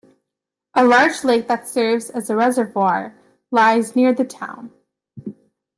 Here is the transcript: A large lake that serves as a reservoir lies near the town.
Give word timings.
A 0.73 0.83
large 0.83 1.23
lake 1.23 1.47
that 1.47 1.67
serves 1.67 2.09
as 2.09 2.31
a 2.31 2.35
reservoir 2.35 3.13
lies 3.51 3.95
near 3.95 4.15
the 4.15 4.25
town. 4.25 4.71